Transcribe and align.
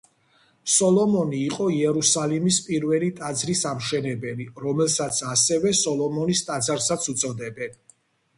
სოლომონი 0.75 1.41
იყო 1.49 1.67
იერუსალიმის 1.73 2.57
პირველი 2.69 3.09
ტაძრის 3.19 3.61
ამშენებელი, 3.73 4.49
რომელსაც 4.65 5.21
ასევე 5.35 5.75
სოლომონის 5.83 6.43
ტაძარსაც 6.51 7.09
უწოდებენ. 7.17 7.79